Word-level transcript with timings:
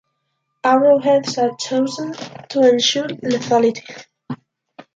Arrowheads 0.63 1.37
are 1.37 1.55
chosen 1.57 2.13
to 2.49 2.67
ensure 2.67 3.05
lethality. 3.07 4.03